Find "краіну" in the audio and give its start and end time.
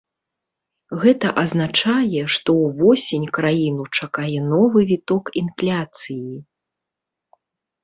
3.37-3.83